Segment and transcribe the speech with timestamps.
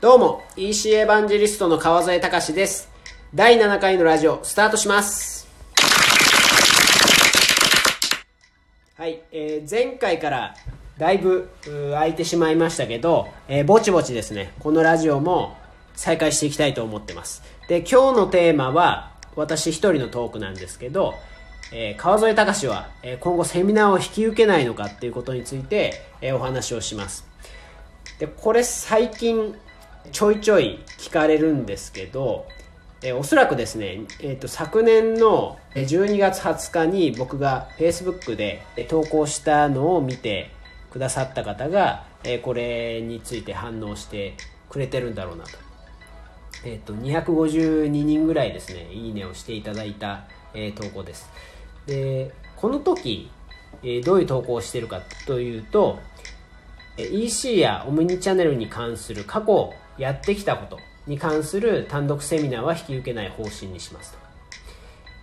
[0.00, 2.88] どうも EC エヴァンジェリストの川添隆です。
[3.34, 5.48] 第7回のラジオスタートします。
[8.96, 10.54] はい、えー前回から
[10.98, 14.52] だいぶ空いてしまいましたけど、えーぼちぼちですね。
[14.60, 15.56] このラジオも
[15.96, 17.42] 再開していきたいと思ってます。
[17.66, 21.14] で今日のテーマは私一人のトークなんですけど、
[21.72, 27.26] えー川添隆は、えー今後セミナーを引き受けないのかっていうことについて、えーお話をします。
[28.20, 29.58] でこれ最近
[30.12, 32.46] ちょいちょい聞かれるんですけど、
[33.02, 40.50] えーおそらくですね、えー、と昨年の12月20日に僕が Facebook で投稿したのを見て
[40.90, 44.34] くださった方が、えーこれについて反応して
[44.68, 45.50] くれてるんだろうなと,、
[46.64, 51.30] えー、と252人ぐらいですねいいねをしていただいた、えー投稿です。
[51.86, 53.30] でこの時、
[53.82, 56.00] えーどういう投稿をしてるかというと
[56.96, 64.18] EC やオムニチャンネルに関する過去やってきたことに関する単独セミナーは引き受けない方針にしますと。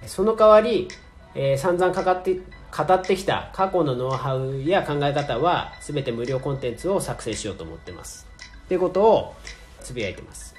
[0.07, 0.87] その代わり、
[1.33, 8.27] えー散々かかって語ってきた過去のノウハウや考え方は全て無料コンテンツを作成しようと思ってます。
[8.65, 9.35] っていうことを
[9.81, 10.55] つぶやいてます。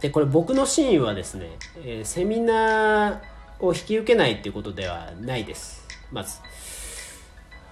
[0.00, 5.86] でこれ僕の真意はですね、えーセミナーを引き受けないっていうことではないです。
[6.12, 6.40] まず。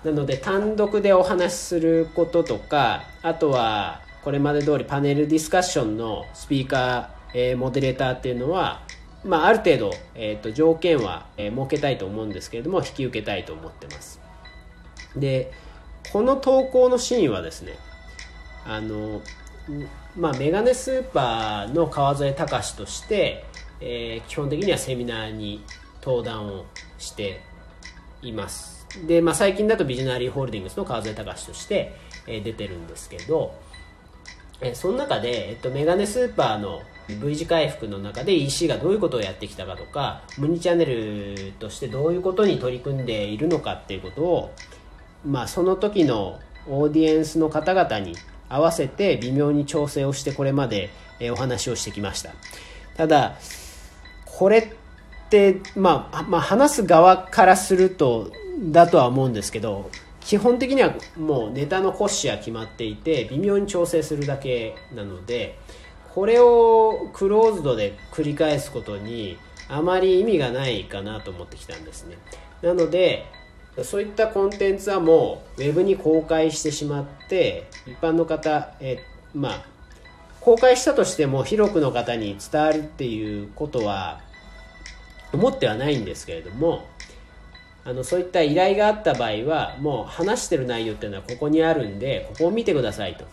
[0.05, 8.83] なので単独でお話しすることとかあとはこれまで通りパネルディスカッションのスピーカー、えーモデレーターっていうのは、
[9.25, 14.21] まあ、ある程度、えー、と条件は、えー設けたいと思うんですけれども引き受けたいと思ってます。
[15.17, 15.53] で
[16.13, 17.77] この投稿のシーンはですね
[18.65, 19.21] あの
[20.17, 23.45] まあ、メガネスーパーの川添隆として、
[23.81, 25.65] えー基本的にはセミナーに
[26.03, 26.67] 登壇を
[26.99, 27.41] して
[28.23, 28.87] います。
[29.07, 33.55] で、まあ、最近だとビジナリーホールディングスの川添隆として、えー出てるんですけど、
[34.63, 44.55] えその中で、えっと、メガネスーパーの V 字回復の中で EC がどういうことをやってきたかとかムニチャンネルとしてどういうことに取り組んでいるのかっていうことを、
[45.27, 48.15] まあ、その時のオーディエンスの方々に
[48.49, 50.91] 合わせて微妙に調整をしてこれまで、
[51.33, 52.33] お話をしてきました。
[52.97, 53.37] ただ
[54.27, 54.69] これっ
[55.31, 59.89] て、まあ、まあ話す側からするとだとは思うんですけど
[60.25, 65.59] 基本的にはもうネタの骨子は決まっていて微妙に調整するだけなので
[66.15, 69.39] これをクローズドで繰り返すことに
[69.69, 72.19] あまり意味がないかなと思ってきたんですね。
[72.61, 73.25] なので
[73.83, 78.99] そういったコンテンツはもうウェブに公開してしまって一般の方え
[79.35, 79.65] まあ
[80.41, 84.21] 公開したとしても広くの方に伝わるっていうことは
[85.33, 86.87] 思ってはないんですけれども
[87.85, 93.25] あのそういった依頼があった場合はもう話してる内容っていうのはここにあるんでここを見てくださいと。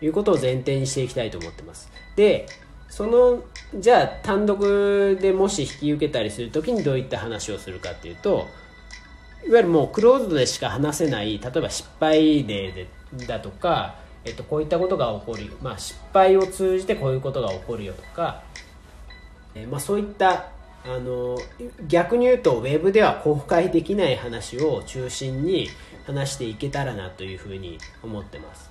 [0.00, 1.90] いうことを前提にしていきたいと思ってます。
[2.16, 2.46] で
[2.88, 3.42] その
[3.74, 8.46] じゃあ単独でもし引き受けたりするときにどういった話をするかっていうと
[9.46, 12.86] いわゆるもうクローズドでしか話せない例えば失敗例で
[13.26, 18.42] だとか、えっと、こういったことが起こる、まあ、失敗を通じてこういうことが起こるよとか、
[19.54, 20.50] えまあ、そういった
[20.88, 21.36] あの
[21.88, 25.68] 逆に言うとウェブでは公開できない話を中心に
[26.06, 28.70] 話していけたらなというふうに思ってます。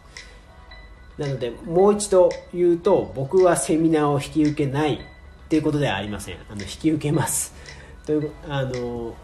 [1.17, 6.37] なのでもう一度言うと僕はセミナーを引き受けないっていうことではありません。
[6.49, 7.53] あの引き受けます。
[8.05, 9.15] というあの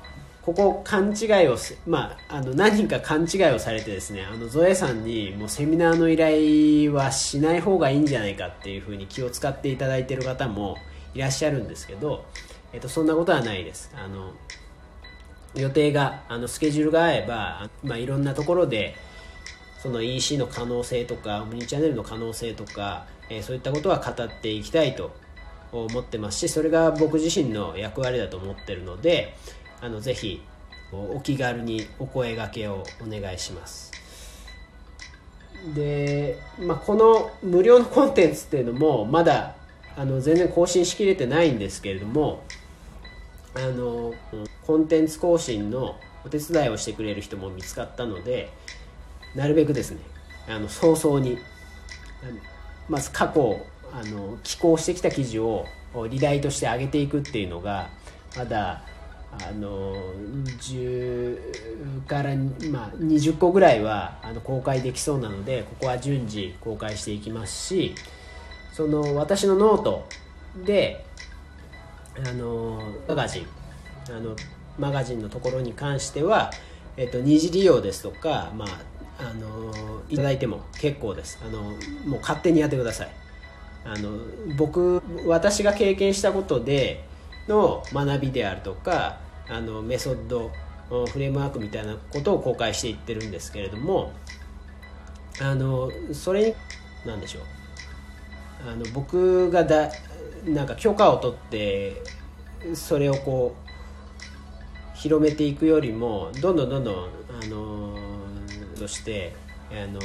[0.41, 10.78] ここ勘違いを、まあ、あの何人か勘違いをされてですねあのゾエさんにもうセミナーの依頼はしない方がいいんじゃないかっていうふうに気を使っていただいてる方も
[11.13, 12.25] いらっしゃるんですけど、
[12.73, 13.91] えっと、そんなことはないです。
[13.95, 14.33] あの
[15.53, 18.95] 予定があのスケジュールが合えば、まあ、いろんなところで
[19.81, 25.11] その EC の可能性とかオムニチャンネルの可能性とか、えーそういったことは語っていきたいと
[25.71, 29.35] 思ってますしそれが僕自身の役割だと思ってるので
[29.81, 30.41] あのぜひ
[30.91, 33.91] お気軽にお声がけをお願いします。
[35.73, 39.56] で、まあ、この無料のコンテンツっていうのもまだ
[39.95, 42.44] あの全然更新しきれてないんですけれども
[43.53, 44.13] あの
[44.65, 48.51] コンテンツ更新のお手伝いをしてくれる人も見つかったので
[49.36, 50.01] なるべくですね
[50.48, 51.38] あの早々に
[52.89, 55.65] まず過去あの寄稿してきた記事を
[56.09, 57.89] リライトして上げていくっていうのが
[58.38, 58.83] まだ
[59.31, 59.95] あの
[60.59, 62.36] 10から、
[62.69, 67.95] まあ、20個ぐらいはあの公開できそうなのでここは順次公開していきますし
[68.74, 70.07] その私のノート
[70.65, 71.06] で
[72.18, 73.48] あのマガジン。
[74.10, 74.36] あの
[74.80, 76.52] マガジンのところに関しては、
[76.98, 78.80] えっと、二次利用ですとか、まあ、
[79.19, 81.40] あのいただいても結構です。
[81.46, 81.62] あの
[82.06, 83.12] もう勝手にやってください。
[83.86, 84.19] あの
[84.58, 87.04] 僕私が経験したことで
[87.48, 89.18] の学びであるとか
[89.50, 90.52] あのメソッド
[90.90, 94.13] フレームワークみたいなことを公開していってるんですけれども
[95.42, 96.56] あのそれに
[97.06, 97.44] 何でしょう。
[98.69, 99.90] あの僕がだ
[100.45, 102.01] なんか許可を取って
[102.73, 106.95] それをこう広めていくよりもどんどんどんどん
[107.43, 107.97] あの
[108.77, 109.35] として
[109.71, 109.99] あの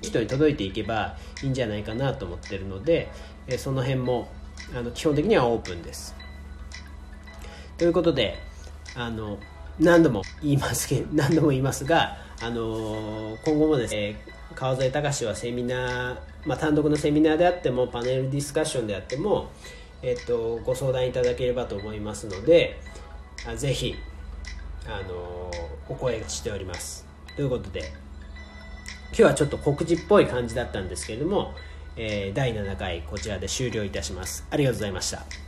[0.00, 3.10] 人に届いていけばいいんじゃないかなと思ってるので
[3.58, 4.28] その辺も
[4.76, 6.14] あの基本的にはオープンです。
[7.76, 8.38] ということで
[8.96, 9.38] あの
[9.78, 14.16] 何度も言いますけ何度も言いますがあの今後もですね
[14.58, 19.52] 川添隆はセミナー、まあ、単独のセミナーであってもパネルディスカッションであっても、
[20.02, 22.80] えっと、ご相談いただければと思いますので
[23.56, 23.94] ぜひ
[24.84, 25.48] あの
[25.88, 27.06] お声がしております。
[27.36, 27.92] ということで
[29.10, 31.54] 今日はちょっと告知っぽい感じだったんですけれども、
[31.96, 34.44] えー、第7回こちらで終了いたします。
[34.50, 35.47] ありがとうございました。